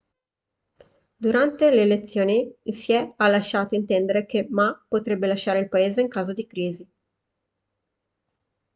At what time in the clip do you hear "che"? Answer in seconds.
4.25-4.47